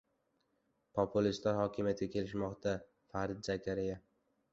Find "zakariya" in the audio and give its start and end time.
3.49-3.99